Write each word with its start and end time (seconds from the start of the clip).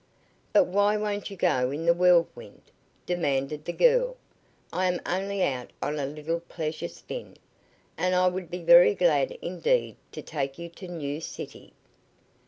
"But 0.51 0.63
why 0.65 0.97
won't 0.97 1.29
you 1.29 1.37
go 1.37 1.69
in 1.69 1.85
the 1.85 1.93
Whirlwind?" 1.93 2.71
demanded 3.05 3.65
the 3.65 3.71
girl. 3.71 4.17
"I 4.73 4.87
am 4.87 4.99
only 5.05 5.43
out 5.43 5.69
on 5.79 5.99
a 5.99 6.07
little 6.07 6.39
pleasure 6.39 6.87
spin, 6.87 7.35
and 7.99 8.15
I 8.15 8.25
would 8.27 8.49
be 8.49 8.63
very 8.63 8.95
glad 8.95 9.33
indeed 9.43 9.97
to 10.13 10.23
take 10.23 10.57
you 10.57 10.69
to 10.69 10.87
New 10.87 11.21
City. 11.21 11.73